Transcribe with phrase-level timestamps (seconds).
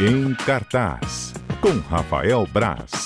[0.00, 3.03] Em cartaz, com Rafael Braz.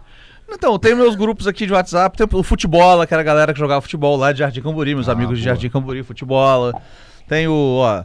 [0.53, 4.17] Então, tem meus grupos aqui de WhatsApp, tem o Futebol, aquela galera que jogava futebol
[4.17, 5.55] lá de Jardim Camburi, meus Ah, amigos de boa.
[5.55, 6.73] Jardim Camburi, Futebol.
[7.29, 8.05] Tem o, ó...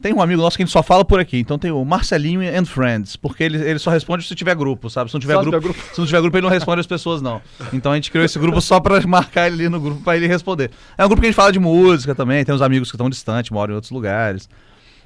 [0.00, 2.40] Tem um amigo nosso que a gente só fala por aqui, então tem o Marcelinho
[2.40, 5.10] and Friends, porque ele, ele só responde se tiver grupo, sabe?
[5.10, 5.80] Se não tiver, Só grupo, grupo.
[5.92, 7.42] se não tiver grupo, ele não responde as pessoas, não.
[7.72, 10.28] Então a gente criou esse grupo só pra marcar ele ali no grupo pra ele
[10.28, 10.70] responder.
[10.96, 13.10] É um grupo que a gente fala de música também, tem uns amigos que estão
[13.10, 14.48] distantes, moram em outros lugares.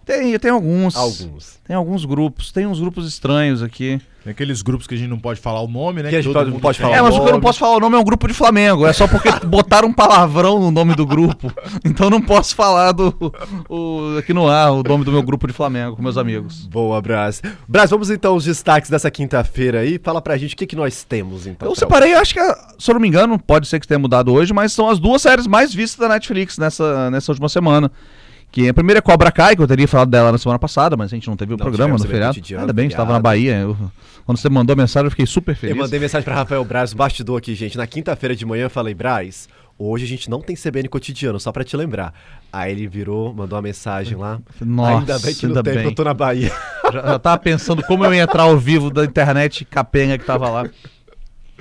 [0.05, 0.97] Tem, tem alguns.
[0.97, 1.58] Alguns.
[1.67, 4.00] Tem alguns grupos, tem uns grupos estranhos aqui.
[4.25, 6.09] Tem aqueles grupos que a gente não pode falar o nome, né?
[6.09, 6.86] Que a gente todo pode- mundo pode tem.
[6.86, 8.34] falar É, mas o que eu não posso falar o nome é um grupo de
[8.34, 8.86] Flamengo.
[8.86, 11.53] É só porque botaram um palavrão no nome do grupo.
[11.84, 13.12] Então eu não posso falar do,
[13.69, 16.66] o- aqui no ar o nome do meu grupo de Flamengo com meus amigos.
[16.66, 17.42] Boa, Braz.
[17.66, 19.98] Braz, vamos então aos destaques dessa quinta-feira aí.
[20.03, 21.69] Fala pra gente o que, que nós temos, então.
[21.69, 22.41] Eu separei, acho que,
[22.78, 25.20] se eu não me engano, pode ser que tenha mudado hoje, mas são as duas
[25.22, 27.91] séries mais vistas da Netflix nessa, nessa última semana.
[28.53, 31.11] Que a primeira é Cobra Kai, que eu teria falado dela na semana passada, mas
[31.11, 32.39] a gente não teve o Não, programa no feriado.
[32.59, 33.19] Ainda bem, a gente tava na.
[33.19, 33.56] Bahia.
[33.56, 33.77] eu-
[34.27, 35.75] quando você mandou a mensagem, eu fiquei super feliz.
[35.75, 37.78] Eu mandei mensagem pra Rafael Braz, bastidor aqui, gente.
[37.78, 41.50] Na quinta-feira de manhã eu falei, Braz, hoje a gente não tem CBN cotidiano, só
[41.50, 42.12] pra te lembrar.
[42.53, 44.38] Aí ele virou, mandou uma mensagem lá.
[44.60, 45.84] Nossa, ainda bem que ainda tem, bem.
[45.87, 46.53] eu tô na Bahia.
[46.93, 50.50] Já, já tava pensando como eu ia entrar ao vivo da internet capenga que tava
[50.50, 50.69] lá.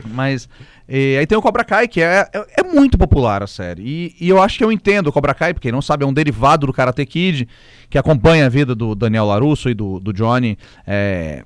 [0.05, 0.49] Mas.
[0.93, 3.81] Eh, aí tem o Cobra Kai, que é, é, é muito popular a série.
[3.81, 6.07] E, e eu acho que eu entendo o Cobra Kai, porque quem não sabe, é
[6.07, 7.47] um derivado do Karate Kid,
[7.89, 10.57] que acompanha a vida do Daniel Larusso e do, do Johnny.
[10.85, 11.45] É,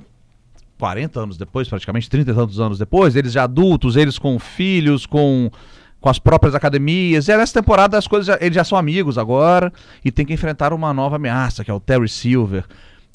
[0.79, 5.05] 40 anos depois, praticamente 30 e tantos anos depois, eles já adultos, eles com filhos,
[5.05, 5.51] com,
[6.01, 7.27] com as próprias academias.
[7.27, 9.71] E nessa temporada as coisas já, eles já são amigos agora
[10.03, 12.65] e tem que enfrentar uma nova ameaça, que é o Terry Silver.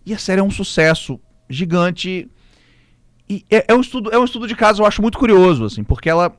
[0.07, 2.31] E a série é um sucesso gigante.
[3.31, 5.85] E é, é um estudo, é um estudo de caso, eu acho muito curioso, assim,
[5.85, 6.37] porque ela,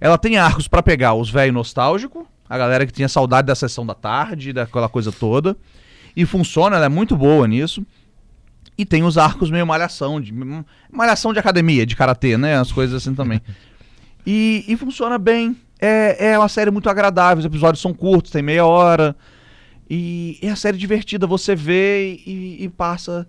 [0.00, 3.86] ela tem arcos pra pegar os velhos nostálgicos, a galera que tinha saudade da sessão
[3.86, 5.56] da tarde, daquela coisa toda.
[6.16, 7.86] E funciona, ela é muito boa nisso.
[8.76, 10.34] E tem os arcos meio malhação, de,
[10.90, 12.58] malhação de academia, de karatê, né?
[12.58, 13.40] As coisas assim também.
[14.24, 15.56] E, e funciona bem.
[15.80, 19.16] É, é uma série muito agradável, os episódios são curtos, tem meia hora.
[19.90, 23.26] E é a série divertida, você vê e, e passa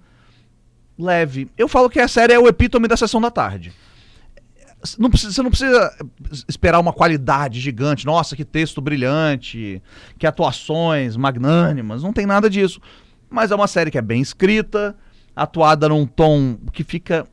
[0.97, 1.49] leve.
[1.57, 3.73] Eu falo que a série é o epítome da sessão da tarde.
[4.99, 5.95] Não precisa, você não precisa
[6.47, 8.05] esperar uma qualidade gigante.
[8.05, 9.81] Nossa, que texto brilhante,
[10.17, 12.03] que atuações magnânimas.
[12.03, 12.81] Não tem nada disso.
[13.29, 14.95] Mas é uma série que é bem escrita,
[15.35, 17.25] atuada num tom que fica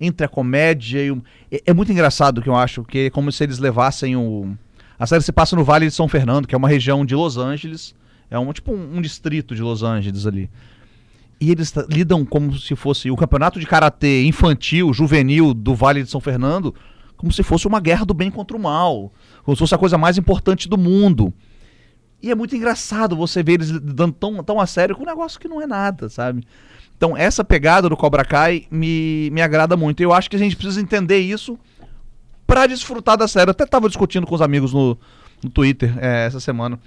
[0.00, 1.22] entre a comédia e o...
[1.50, 4.56] é, é muito engraçado que eu acho, que é como se eles levassem o...
[4.98, 7.36] A série se passa no Vale de São Fernando, que é uma região de Los
[7.36, 7.94] Angeles.
[8.30, 10.48] É um tipo um, um distrito de Los Angeles ali.
[11.42, 16.08] E eles lidam como se fosse o campeonato de karatê infantil, juvenil do Vale de
[16.08, 16.72] São Fernando,
[17.16, 19.98] como se fosse uma guerra do bem contra o mal, como se fosse a coisa
[19.98, 21.34] mais importante do mundo.
[22.22, 25.40] E é muito engraçado você ver eles lidando tão, tão a sério com um negócio
[25.40, 26.46] que não é nada, sabe?
[26.96, 30.00] Então, essa pegada do Cobra Kai me, me agrada muito.
[30.00, 31.58] Eu acho que a gente precisa entender isso
[32.46, 33.48] pra desfrutar da série.
[33.48, 34.96] Eu até tava discutindo com os amigos no,
[35.42, 36.78] no Twitter é, essa semana.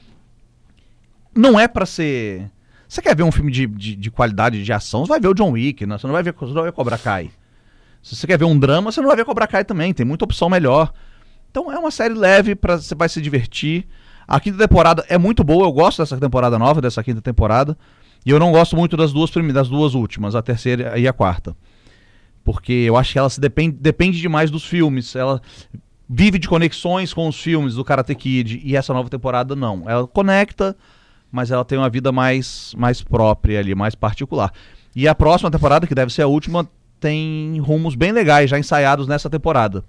[1.35, 2.49] Não é pra ser.
[2.87, 5.05] Você quer ver um filme de, de, de qualidade de ação?
[5.05, 5.97] Você vai ver o John Wick, né?
[5.97, 7.31] Você não vai ver, você não vai ver Cobra Kai.
[8.01, 9.93] Se você quer ver um drama, você não vai ver Cobra Kai também.
[9.93, 10.93] Tem muita opção melhor.
[11.49, 13.87] Então é uma série leve, pra, você vai se divertir.
[14.27, 17.77] A quinta temporada é muito boa, eu gosto dessa temporada nova, dessa quinta temporada.
[18.25, 21.13] E eu não gosto muito das duas, prime- das duas últimas, a terceira e a
[21.13, 21.55] quarta.
[22.43, 25.15] Porque eu acho que ela se depende, depende demais dos filmes.
[25.15, 25.41] Ela
[26.07, 28.61] vive de conexões com os filmes do Karate Kid.
[28.63, 29.83] E essa nova temporada não.
[29.89, 30.75] Ela conecta,
[31.35, 34.51] mas ela tem uma vida mais, mais própria ali, mais particular.
[34.95, 36.65] E a próxima temporada, que deve ser a última,
[36.99, 39.83] tem rumos bem legais já ensaiados nessa temporada.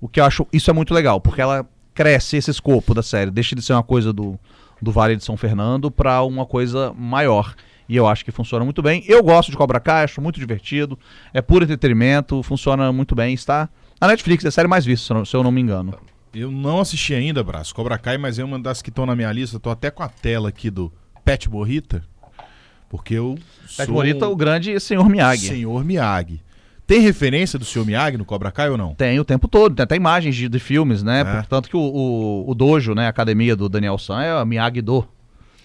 [0.00, 3.30] O que eu acho, isso é muito legal, porque ela cresce esse escopo da série,
[3.30, 4.38] deixa de ser uma coisa do,
[4.80, 7.54] do Vale de São Fernando para uma coisa maior.
[7.88, 9.04] E eu acho que funciona muito bem.
[9.06, 10.98] Eu gosto de Cobra Kai, acho muito divertido.
[11.32, 13.34] É puro entretenimento, funciona muito bem.
[13.34, 13.68] Está
[14.00, 15.94] na Netflix, é a série mais vista, se eu não- me engano.
[16.38, 19.32] Eu não assisti ainda, Braço, Cobra Kai, mas é uma das que estão na minha
[19.32, 19.58] lista.
[19.58, 20.92] Tô até com a tela aqui do
[21.24, 22.04] Pet Morita,
[22.90, 23.38] porque eu
[23.74, 25.46] Pet sou Morita, o grande senhor Miyagi.
[25.46, 26.42] Senhor Miyagi.
[26.86, 28.94] Tem referência do Senhor Miyagi no Cobra Kai ou não?
[28.94, 31.22] Tem o tempo todo, tem até imagens de, de filmes, né?
[31.22, 31.24] É.
[31.24, 35.08] Portanto que o, o, o dojo, né, a academia do Daniel San é a Miyagi-Do.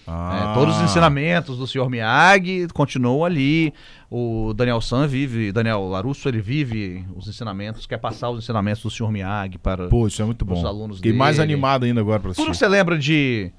[0.06, 0.50] Ah.
[0.50, 3.72] É, todos os ensinamentos do senhor Miyagi continuam ali.
[4.10, 8.90] O Daniel San vive, Daniel Larusso, ele vive os ensinamentos, quer passar os ensinamentos do
[8.90, 10.54] senhor Miyagi para Pô, isso é muito bom.
[10.58, 11.52] Os alunos Fiquei mais dele.
[11.52, 12.64] animado ainda agora pra Tudo que assistir.
[12.64, 13.50] você lembra de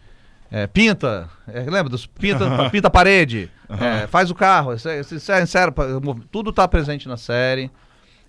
[0.51, 4.99] é, pinta, é, lembra dos pinta, pinta a parede, é, faz o carro, isso é-
[4.99, 5.43] isso é-
[6.29, 7.71] tudo tá presente na série.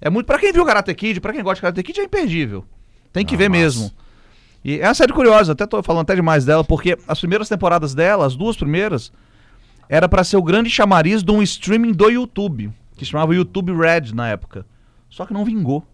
[0.00, 2.64] É muito para quem viu Karate Kid, pra quem gosta de Karate Kid é imperdível.
[3.12, 3.60] Tem que Ah, ver massa.
[3.62, 3.90] mesmo.
[4.64, 7.94] E é uma série curiosa, até tô falando até demais dela, porque as primeiras temporadas
[7.94, 9.12] dela, as duas primeiras,
[9.88, 14.14] era pra ser o grande chamariz de um streaming do YouTube, que chamava YouTube Red
[14.14, 14.64] na época.
[15.11, 15.87] Só que não vingou.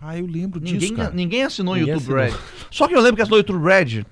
[0.00, 1.10] Ah, eu lembro Ninguém, disso, cara.
[1.12, 2.38] ninguém assinou o Ninguém YouTube assinou.
[2.38, 2.66] Red.
[2.70, 4.04] Só que eu lembro que assinou o YouTube Red.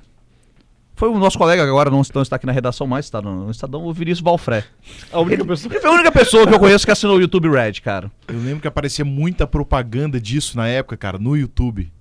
[0.95, 3.51] Foi o nosso colega agora não, não está aqui na redação mais, está no, no
[3.51, 4.65] Estadão, o Vinícius Valfré.
[5.13, 7.51] A única pessoa Ele foi a única pessoa que eu conheço que assinou o YouTube
[7.51, 8.11] Red, cara.
[8.27, 11.93] Eu lembro que aparecia muita propaganda disso na época, cara, no YouTube.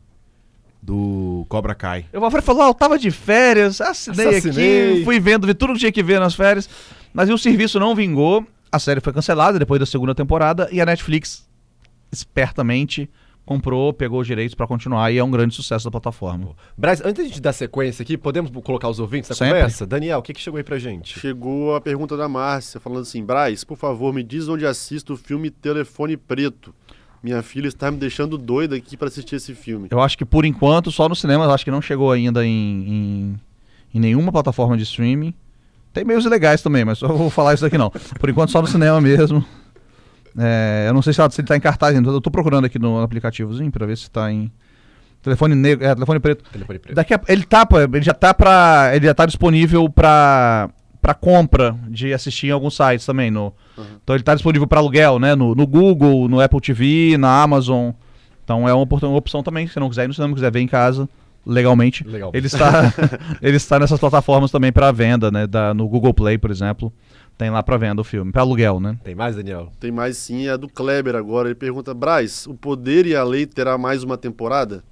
[0.85, 2.05] Do Cobra Kai.
[2.13, 4.91] O Valfré falou: ah, eu tava de férias, assinei, Assassinei.
[4.93, 6.69] aqui, fui vendo, vi tudo que tinha que ver nas férias.
[7.11, 10.85] Mas o serviço não vingou, a série foi cancelada depois da segunda temporada e a
[10.85, 11.47] Netflix,
[12.11, 13.09] espertamente,
[13.45, 16.51] comprou, pegou os direitos pra continuar e é um grande sucesso da plataforma.
[16.77, 19.55] Braz, antes de dar sequência aqui, podemos colocar os ouvintes na Sempre.
[19.55, 19.87] conversa?
[19.87, 21.19] Daniel, o que, que chegou aí pra gente?
[21.19, 25.17] Chegou a pergunta da Márcia, falando assim: Braz, por favor, me diz onde assisto o
[25.17, 26.75] filme Telefone Preto.
[27.25, 29.87] Minha filha está me deixando doida aqui para assistir esse filme.
[29.89, 32.51] Eu acho que por enquanto só no cinema, eu acho que não chegou ainda em,
[32.51, 33.35] em,
[33.95, 35.33] em nenhuma plataforma de streaming.
[35.91, 37.89] Tem meios ilegais também, mas só vou falar isso aqui não.
[37.89, 39.43] Por enquanto só no cinema mesmo.
[40.37, 42.07] É, eu não sei se, ele tá em cartaz ainda.
[42.11, 44.51] Eu tô procurando aqui no aplicativozinho pra ver se tá em.
[45.23, 46.43] Telefone negro, é, telefone preto.
[46.51, 46.93] Telefone preto.
[46.93, 50.69] Daqui a, ele tá, ele já tá para, ele já tá disponível pra
[51.05, 53.53] para compra de assistir em alguns sites também no.
[54.03, 57.91] Então ele tá disponível para aluguel, né, no, no Google, no Apple TV, na Amazon.
[58.43, 60.61] Então é uma, oportun- uma opção também, se não quiser ir no cinema, quiser ver
[60.61, 61.07] em casa
[61.45, 62.03] legalmente.
[62.07, 62.31] Legal.
[62.33, 62.91] Ele está
[63.39, 66.91] ele está nessas plataformas também para venda, né, da, no Google Play, por exemplo.
[67.37, 68.97] Tem lá para venda o filme, para aluguel, né?
[69.03, 69.71] Tem mais, Daniel?
[69.79, 71.49] Tem mais sim, é a do Kleber agora.
[71.49, 74.83] Ele pergunta: Braz, o Poder e a Lei terá mais uma temporada?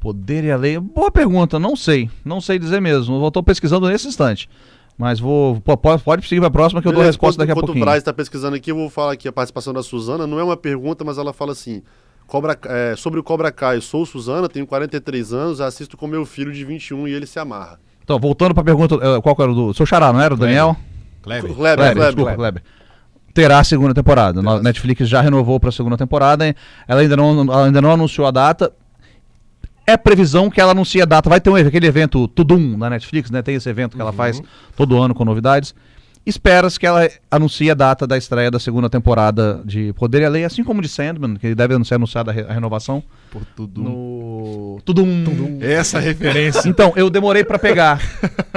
[0.00, 0.80] Poder e a lei.
[0.80, 2.10] Boa pergunta, não sei.
[2.24, 3.24] Não sei dizer mesmo.
[3.24, 4.50] Eu tô pesquisando nesse instante.
[4.96, 5.60] Mas vou.
[5.60, 7.66] po- Pode, pode seguir pra próxima que eu dou a resposta enquanto- daqui a enquanto
[7.66, 7.82] pouquinho.
[7.84, 10.26] o Braz está pesquisando aqui, eu vou falar aqui a participação da Suzana.
[10.26, 11.82] Não é uma pergunta, mas ela fala assim:
[12.26, 16.52] Cobra, é, sobre o Cobra Kai, sou Suzana, tenho 43 anos, assisto com meu filho
[16.52, 17.80] de 21 e ele se amarra.
[18.04, 18.94] Então, voltando pra pergunta.
[18.96, 19.74] eh, Qual era o do.
[19.74, 20.76] Seu xará, não era o Daniel?
[21.22, 21.52] Kleber.
[21.54, 22.06] Kleber, Kleber, Kleber.
[22.14, 22.62] desculpa, Kleber.
[23.34, 24.40] Terá a segunda temporada.
[24.40, 26.46] A Netflix já renovou pra segunda temporada.
[26.46, 26.54] hein?
[26.86, 28.72] Ela ainda não, ela ainda não anunciou a data.
[29.86, 31.28] É previsão que ela anuncie a data.
[31.28, 33.42] Vai ter um, aquele evento Tudum na Netflix, né?
[33.42, 34.40] Tem esse evento que ela faz
[34.76, 35.74] todo ano com novidades.
[36.24, 40.28] Espera-se que ela anuncie a data da estreia da segunda temporada de Poder e a
[40.28, 43.02] Lei, assim como de Sandman, que deve ser anunciada a, re- a renovação.
[43.28, 43.82] Por tudo.
[43.82, 45.58] No Tudum.
[45.60, 46.68] Essa referência.
[46.68, 48.00] Então, eu demorei pra pegar.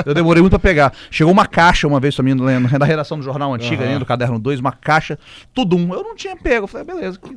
[0.05, 0.93] Eu demorei muito pra pegar.
[1.09, 2.35] Chegou uma caixa uma vez pra mim,
[2.77, 5.17] da redação do jornal antiga, ainda, do caderno 2, uma caixa,
[5.51, 5.91] tudo um.
[5.91, 6.65] Eu não tinha pego.
[6.65, 7.17] Eu falei, beleza.
[7.17, 7.35] que-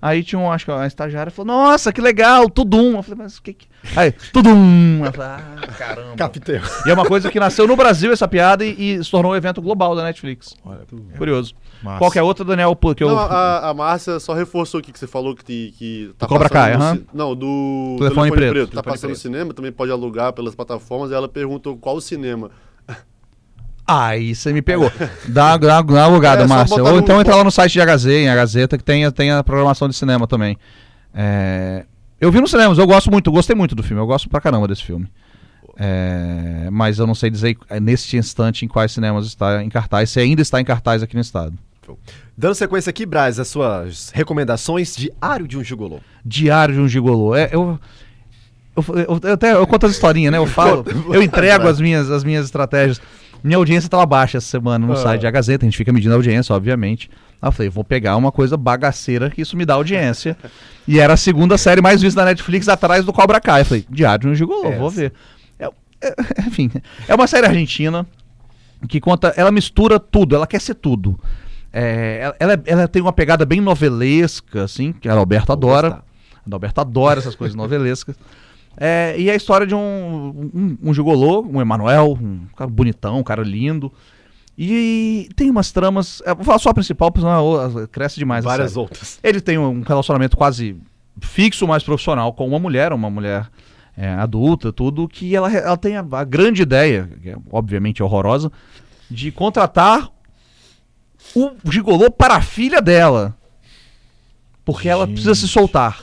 [0.00, 2.96] Aí tinha um, acho que a estagiária falou, nossa, que legal, tudo um.
[2.96, 3.66] Eu falei, mas o que que.
[3.96, 5.04] Aí, tudo um.
[5.04, 6.16] Eu falei, ah, caramba.
[6.16, 6.60] Capitão.
[6.86, 9.36] E é uma coisa que nasceu no Brasil essa piada e, e se tornou um
[9.36, 10.54] evento global da Netflix.
[10.64, 10.80] Olha,
[11.16, 11.54] Curioso.
[11.82, 11.98] massa.
[11.98, 12.76] Qual que é outra, Daniel?
[12.76, 13.08] Porque eu.
[13.08, 16.28] Não, a, a Márcia só reforçou aqui que você falou que, te- que tá Do
[16.28, 18.48] Cobra passando Kai, no ci- Não, do Telefone Preto.
[18.48, 19.22] Tá Telefone passando no Preto.
[19.22, 21.10] cinema, também pode alugar pelas plataformas.
[21.10, 22.50] E ela perguntou qual cinema.
[23.86, 24.90] Aí você me pegou.
[25.28, 26.82] Dá, dá, dá uma alugada, É, Márcia.
[26.82, 29.30] Ou no- então entra lá no site de HZ, em a Gazeta, que tem, tem
[29.30, 30.56] a programação de cinema também.
[31.14, 31.84] É,
[32.20, 34.66] Eu vi nos cinemas, eu gosto muito, gostei muito do filme, eu gosto pra caramba
[34.66, 35.06] desse filme.
[35.78, 40.10] É, Mas eu não sei dizer é, neste instante em quais cinemas está em cartaz,
[40.10, 41.52] se ainda está em cartaz aqui no estado.
[42.36, 46.00] Dando sequência aqui, Braz, as suas recomendações diário de um gigolô.
[46.24, 47.34] Diário de um Gigolô.
[47.36, 47.78] É, eu,
[48.76, 50.38] eu, eu, eu até eu conto as historinhas, né?
[50.38, 53.00] Eu falo, eu entrego as minhas, as minhas estratégias.
[53.42, 54.96] Minha audiência estava baixa essa semana no Ah.
[54.96, 57.10] site da Gazeta, a gente fica medindo a audiência, obviamente.
[57.40, 60.36] Aí eu falei, vou pegar uma coisa bagaceira que isso me dá audiência.
[60.88, 63.62] e era a segunda série mais vista da Netflix atrás do Cobra Kai.
[63.62, 64.96] Eu falei, Diário de um Gigolô, vou Essa.
[64.96, 65.12] ver.
[65.58, 65.70] É-
[66.02, 66.14] é-
[66.46, 66.70] enfim,
[67.08, 68.06] é uma série argentina
[68.88, 71.18] que conta, ela mistura tudo, ela quer ser tudo.
[71.72, 76.02] É, ela, ela, tem uma pegada bem novelesca, assim, que a Alberto adora.
[76.50, 78.16] A Alberto adora essas coisas novelescas.
[78.76, 83.18] É, e é a história de um, um, um gigolô, um Emanuel, um cara bonitão,
[83.18, 83.90] um cara lindo,
[84.58, 86.22] E tem umas tramas.
[86.26, 88.44] eu Vou falar só a principal, porque senão cresce demais.
[88.44, 88.80] Várias série.
[88.80, 89.18] outras.
[89.22, 90.76] Ele tem um relacionamento quase
[91.20, 93.48] fixo, mais profissional com uma mulher, uma mulher
[93.96, 98.52] é, adulta, tudo, que ela, ela tem a, a grande ideia, que é obviamente horrorosa,
[99.10, 100.10] de contratar
[101.34, 103.34] o gigolô para a filha dela.
[104.64, 105.52] Porque ela precisa se Gente.
[105.52, 105.98] soltar.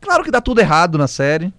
[0.00, 1.52] Claro que dá tudo errado na série.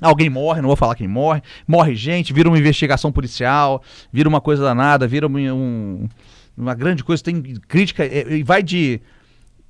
[0.00, 1.42] Alguém morre, não vou falar quem morre.
[1.66, 6.08] Morre gente, vira uma investigação policial, vira uma coisa danada, vira um- um-
[6.56, 7.22] uma grande coisa.
[7.22, 9.00] Tem crítica é, e vai de,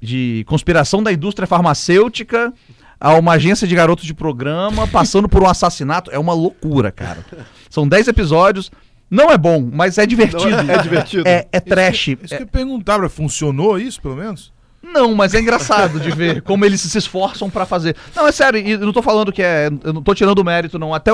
[0.01, 2.53] de conspiração da indústria farmacêutica
[2.99, 6.11] a uma agência de garotos de programa, passando por um assassinato.
[6.11, 7.25] É uma loucura, cara.
[7.71, 8.71] São 10 episódios.
[9.09, 10.51] Não é bom, mas é divertido.
[10.65, 11.29] Não é- é divertido.
[11.29, 12.09] É, é trash.
[12.09, 14.53] Isso que eu ia perguntar, Bra, funcionou isso, pelo menos?
[14.93, 17.97] Não, mas é engraçado de ver como eles se esforçam pra fazer.
[18.15, 19.69] Não, é sério, eu não tô falando que é.
[19.85, 20.95] Eu não tô tirando o mérito, não.
[20.95, 21.11] Até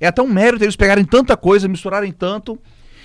[0.00, 2.58] é até um mérito eles pegarem tanta coisa, misturarem tanto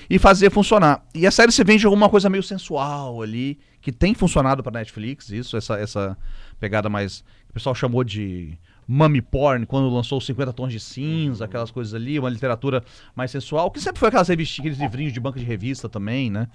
[0.10, 1.04] e fazer funcionar.
[1.14, 5.30] E a série se vende alguma coisa meio sensual ali, que tem funcionado pra Netflix,
[5.30, 6.18] isso, essa, essa
[6.60, 7.20] pegada mais.
[7.50, 11.94] O pessoal chamou de mummy porn, quando lançou os 50 tons de cinza, aquelas coisas
[11.94, 12.84] ali, uma literatura
[13.16, 16.48] mais sensual, que sempre foi aquelas revistinhas, aqueles livrinhos de banca de revista também, né?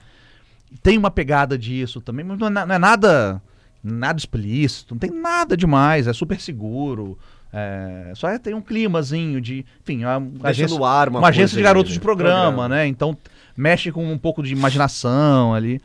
[0.83, 3.43] Tem uma pegada disso também, mas não é, não é nada
[3.83, 7.19] nada explícito, não tem nada demais, é super seguro.
[7.53, 9.65] é, só é, tem um climazinho de.
[9.83, 12.03] Enfim, uma, Deixa agência, no ar uma, uma agência de garotos de né?
[12.03, 12.87] programa, né?
[12.87, 13.17] Então
[13.57, 15.81] mexe com um pouco de imaginação ali.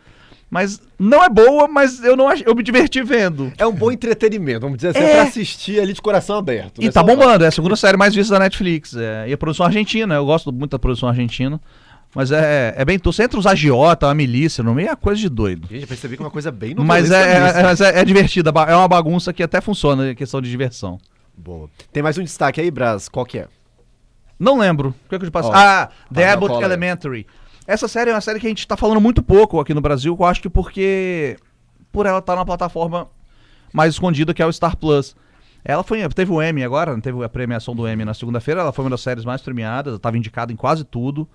[0.48, 3.51] Mas não é boa, mas eu não eu me diverti vendo.
[3.58, 5.13] É um bom entretenimento, vamos dizer assim, é É.
[5.15, 6.82] pra assistir ali de coração aberto.
[6.82, 6.92] E né?
[6.92, 8.96] tá Só- bombando, é a segunda série mais vista da Netflix.
[8.96, 11.60] é, e a produção argentina, eu gosto muito da produção argentina.
[12.15, 12.98] Mas é, é bem.
[13.03, 15.67] Você entra os agiota, a milícia no meio, é coisa de doido.
[15.67, 18.51] Gente, eu percebi que é uma coisa bem Mas é, é, mas é, é divertida,
[18.67, 20.98] é uma bagunça que até funciona em questão de diversão.
[21.38, 21.69] Boa.
[21.91, 23.48] Tem mais um destaque aí, Braz, qual que é?
[24.39, 24.95] Não lembro.
[25.05, 25.50] O que é que eu te passo?
[25.50, 26.63] Ó, ah, The fala, Abbott.
[26.63, 27.27] Elementary.
[27.67, 30.15] Essa série é uma série que a gente tá falando muito pouco aqui no Brasil,
[30.17, 31.36] eu acho que porque
[31.91, 33.10] por ela estar tá na plataforma
[33.74, 35.15] mais escondida que é o Star Plus.
[35.65, 38.86] Ela foi, teve o Emmy agora, teve a premiação do Emmy na segunda-feira, ela foi
[38.86, 41.27] uma das séries mais premiadas, estava indicada em quase tudo.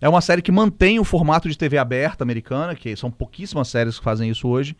[0.00, 3.98] É uma série que mantém o formato de TV aberta americana, que são pouquíssimas séries
[3.98, 4.76] que fazem isso hoje.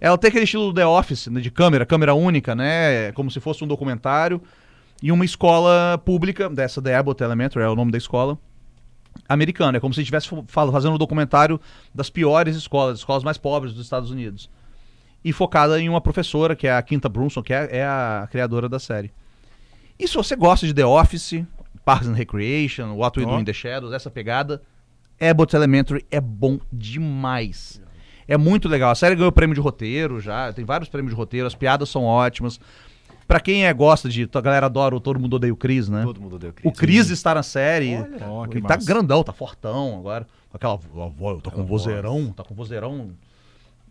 [0.00, 3.10] Ela tem aquele estilo do The Office, né, de câmera, câmera única, né?
[3.12, 4.40] Como se fosse um documentário.
[5.02, 8.38] E uma escola pública, dessa The Abbott Elementary, é o nome da escola,
[9.28, 9.78] americana.
[9.78, 11.60] É como se estivesse fa- fa- fazendo um documentário
[11.94, 14.48] das piores escolas, escolas mais pobres dos Estados Unidos.
[15.24, 18.68] E focada em uma professora, que é a Quinta Brunson, que é, é a criadora
[18.68, 19.10] da série.
[19.98, 21.44] E se você gosta de The Office,
[21.84, 23.40] Parks and Recreation, What We Do Ó.
[23.40, 24.62] in the Shadows, essa pegada,
[25.20, 27.80] Abbott Elementary é bom demais.
[28.26, 28.90] É muito legal.
[28.90, 32.04] A série ganhou prêmio de roteiro já, tem vários prêmios de roteiro, as piadas são
[32.04, 32.58] ótimas.
[33.26, 34.28] Pra quem é, gosta de.
[34.34, 36.02] A galera adora o Todo Mundo Odeia o Chris, né?
[36.04, 37.96] Todo mundo deu O Chris está na série.
[38.50, 38.86] Que ele tá massa.
[38.86, 40.26] grandão, tá fortão agora.
[40.50, 43.12] Com aquela vo- voz, tá com um vozeirão, tá com vozeirão.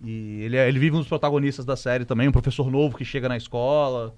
[0.03, 3.03] E ele, é- ele vive um dos protagonistas da série também, um professor novo que
[3.03, 4.13] chega na escola.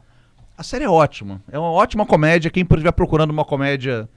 [0.57, 1.41] A série é ótima.
[1.51, 2.50] É uma ótima comédia.
[2.51, 4.07] Quem estiver procurando uma comédia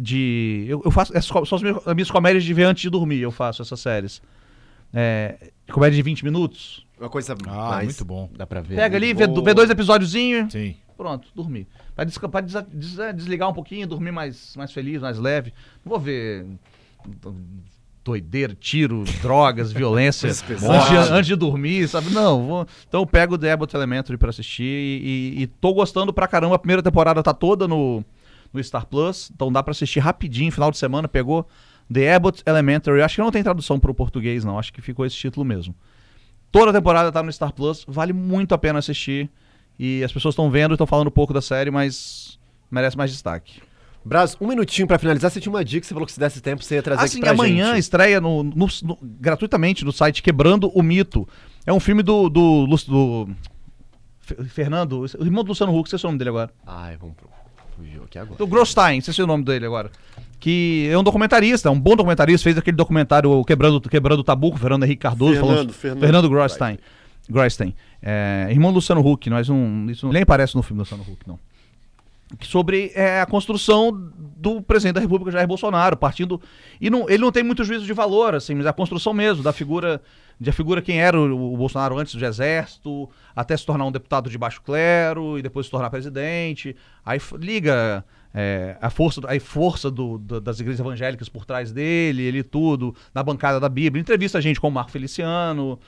[0.00, 0.64] de.
[0.68, 1.12] Eu, eu faço.
[1.16, 3.60] essas co- São as minhas, as minhas comédias de ver antes de dormir, eu faço
[3.62, 4.22] essas séries.
[4.94, 6.86] É, comédia de 20 minutos.
[6.98, 7.84] Uma coisa Ah, mais...
[7.84, 8.30] muito bom.
[8.36, 8.76] Dá pra ver.
[8.76, 10.52] Pega ali, vê, vê dois episódiozinhos.
[10.52, 10.76] Sim.
[10.96, 11.66] Pronto, dormir.
[11.96, 15.52] Pra, desca- pra des- é, desligar um pouquinho, dormir mais, mais feliz, mais leve.
[15.84, 16.46] Não vou ver
[18.04, 22.10] doideira, tiro, drogas, violência antes, de, antes de dormir, sabe?
[22.10, 25.72] Não, vou, então eu pego o The Abbott Elementary pra assistir e, e, e tô
[25.72, 26.56] gostando pra caramba.
[26.56, 28.04] A primeira temporada tá toda no,
[28.52, 31.46] no Star Plus, então dá pra assistir rapidinho, final de semana, pegou
[31.92, 33.02] The Abbott Elementary.
[33.02, 34.58] Acho que não tem tradução pro português, não.
[34.58, 35.74] Acho que ficou esse título mesmo.
[36.50, 39.30] Toda a temporada tá no Star Plus, vale muito a pena assistir.
[39.78, 42.38] E as pessoas estão vendo e estão falando pouco da série, mas
[42.70, 43.62] merece mais destaque.
[44.04, 45.30] Braz, um minutinho pra finalizar.
[45.30, 47.08] Você tinha uma dica que você falou que se desse tempo você ia trazer aqui
[47.10, 47.78] Assim, pra amanhã gente.
[47.78, 51.26] estreia no, no- no- gratuitamente no site Quebrando o Mito.
[51.64, 53.28] É um filme do, do, do
[54.20, 56.50] Fe- Fernando, o irmão do Luciano Huck, esqueci o nome dele agora.
[56.66, 57.28] Ai, vamos pro...
[57.76, 58.36] Fugiu aqui agora.
[58.36, 59.90] Do Grosstein, esqueci o nome dele agora.
[60.38, 64.56] Que é um documentarista, um bom documentarista, fez aquele documentário Quebrando, Quebrando o Tabu com
[64.56, 65.32] o Fernando Henrique Cardoso.
[65.34, 66.00] Fernando, falando- Fernando.
[66.00, 66.78] Fernando Grosstein.
[67.30, 67.74] Grosstein.
[68.02, 71.20] É, irmão do Luciano Huck, mas um, isso nem aparece no filme do Luciano Huck,
[71.26, 71.38] não.
[72.40, 73.92] Sobre é, a construção
[74.36, 76.40] do presidente da República, Jair Bolsonaro, partindo.
[76.80, 79.52] E não, ele não tem muito juízo de valor, assim, mas a construção mesmo, da
[79.52, 80.00] figura.
[80.40, 83.92] De a figura quem era o, o Bolsonaro antes do exército, até se tornar um
[83.92, 86.74] deputado de baixo clero e depois se tornar presidente.
[87.06, 92.22] Aí liga é, a força, a força do- do- das igrejas evangélicas por trás dele,
[92.22, 94.00] ele tudo, na bancada da Bíblia.
[94.00, 95.78] Entrevista a gente como Marco Feliciano,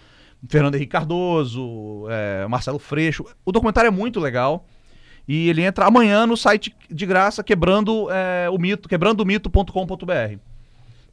[0.48, 3.24] Fernando Henrique Cardoso, é, Marcelo Freixo.
[3.44, 4.68] O documentário é muito legal.
[5.26, 10.38] E ele entra amanhã no site de graça, quebrando é, o mito, quebrandomito.com.br.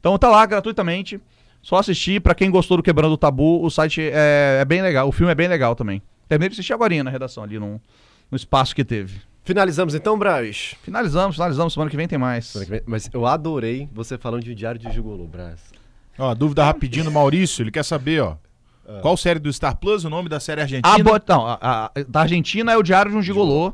[0.00, 1.20] Então tá lá gratuitamente.
[1.62, 2.20] Só assistir.
[2.20, 5.08] Pra quem gostou do Quebrando o Tabu, o site é, é bem legal.
[5.08, 6.02] O filme é bem legal também.
[6.28, 7.80] Terminei de assistir agora na redação, ali no,
[8.30, 9.20] no espaço que teve.
[9.44, 10.74] Finalizamos então, Braz?
[10.82, 11.72] Finalizamos, finalizamos.
[11.72, 12.52] Semana que vem tem mais.
[12.86, 15.60] Mas eu adorei você falando de Diário de Gigolô, Braz.
[16.18, 18.36] Ó, dúvida rapidinho do Maurício, ele quer saber, ó.
[19.00, 20.94] Qual série do Star Plus, o nome da série argentina?
[20.94, 23.72] Abbott, não, a, a- da Argentina é o Diário de um Gigolô,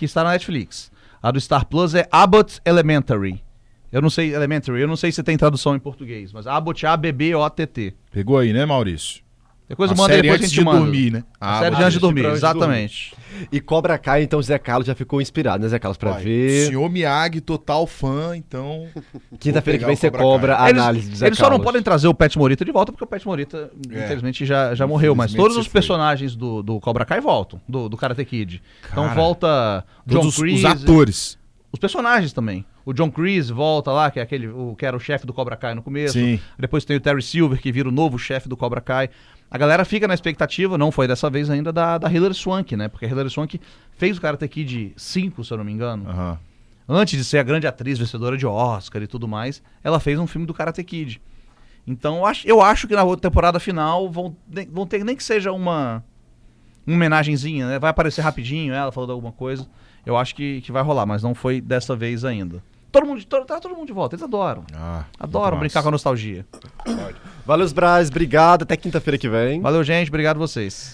[0.00, 0.90] que está na Netflix.
[1.22, 3.44] A do Star Plus é Abbott Elementary.
[3.92, 7.94] Eu não sei, Elementary, eu não sei se tem tradução em português, mas Abbott A-B-B-O-T-T.
[8.10, 9.22] Pegou aí, né, Maurício?
[9.70, 10.78] Depois a manda série depois a antes gente de manda.
[10.80, 11.24] dormir, né?
[11.40, 13.14] A Ah, série de antes de dormir, antes exatamente.
[13.52, 15.96] E Cobra Kai, então, Zé Carlos já ficou inspirado, né, Zé Carlos?
[15.96, 16.66] Pra Vai, ver.
[16.66, 18.88] Senhor Miyagi, total fã, então.
[19.38, 22.08] Quinta-feira que vem você Cobra a Eles, análise do Zé eles só não podem trazer
[22.08, 24.04] o Pet Morita de volta, porque o Pet Morita, É.
[24.04, 25.14] infelizmente, já, já morreu.
[25.14, 28.60] Mas todos os personagens do, do Cobra Kai voltam, do, do Karate Kid.
[28.90, 30.66] então Cara, volta John Todos os, Kreese.
[30.66, 31.38] os atores.
[31.72, 32.64] Os personagens também.
[32.84, 35.54] O John Kreese volta lá, que é aquele o, que era o chefe do Cobra
[35.54, 36.14] Kai no começo.
[36.14, 36.40] Sim.
[36.58, 39.08] Depois tem o Terry Silver, que vira o novo chefe do Cobra Kai.
[39.50, 42.86] A galera fica na expectativa, não foi dessa vez ainda, da, da Hilary Swank, né?
[42.88, 43.60] Porque a Hilary Swank
[43.96, 46.08] fez o Karate Kid 5, se eu não me engano.
[46.08, 46.38] Aham.
[46.88, 50.26] Antes de ser a grande atriz vencedora de Oscar e tudo mais, ela fez um
[50.26, 51.20] filme do Karate Kid.
[51.86, 54.36] Então eu acho, eu acho que na temporada final vão,
[54.70, 56.04] vão ter nem que seja uma,
[56.86, 57.78] uma homenagenzinha, né?
[57.78, 59.68] Vai aparecer rapidinho ela falando alguma coisa.
[60.04, 62.62] Eu acho que, que vai rolar, mas não foi dessa vez ainda.
[62.92, 64.64] Todo mundo, to- tá todo mundo de volta, eles adoram.
[64.74, 65.82] Ah, Adoram brincar massa.
[65.82, 66.44] com a nostalgia.
[67.46, 68.08] Valeu, Braz.
[68.08, 68.62] Obrigado.
[68.62, 69.60] Até quinta-feira que vem.
[69.60, 70.08] Valeu, gente.
[70.08, 70.88] Obrigado vocês.